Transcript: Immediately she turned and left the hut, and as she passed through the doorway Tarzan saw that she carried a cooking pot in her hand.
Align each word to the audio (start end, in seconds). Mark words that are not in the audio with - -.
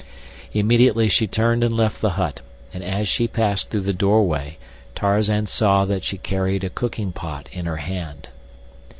Immediately 0.51 1.09
she 1.09 1.27
turned 1.27 1.63
and 1.63 1.77
left 1.77 2.01
the 2.01 2.09
hut, 2.17 2.41
and 2.73 2.83
as 2.83 3.07
she 3.07 3.27
passed 3.27 3.69
through 3.69 3.81
the 3.81 3.93
doorway 3.93 4.57
Tarzan 4.95 5.45
saw 5.45 5.85
that 5.85 6.03
she 6.03 6.17
carried 6.17 6.63
a 6.63 6.71
cooking 6.71 7.11
pot 7.11 7.47
in 7.51 7.67
her 7.67 7.77
hand. 7.77 8.29